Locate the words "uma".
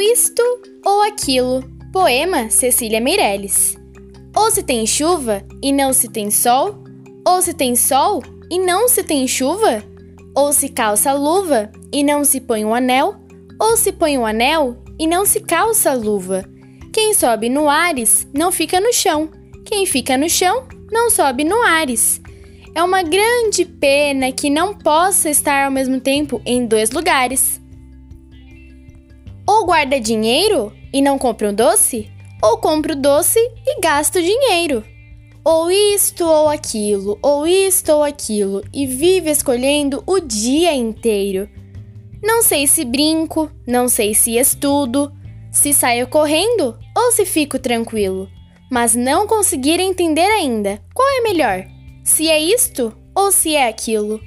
22.82-23.02